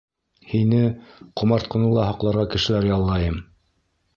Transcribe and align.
Һине, 0.53 0.79
ҡомартҡыны 1.41 1.91
ла 1.99 2.07
һаҡларға 2.09 2.47
кешеләр 2.57 2.89
яллайым. 2.91 3.39